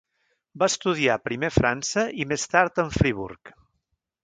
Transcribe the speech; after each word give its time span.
Va 0.61 0.69
estudiar 0.71 1.17
primer 1.25 1.51
a 1.53 1.55
França, 1.59 2.07
i 2.23 2.27
més 2.33 2.47
tard 2.55 2.83
en 2.87 2.93
Friburg. 2.99 3.55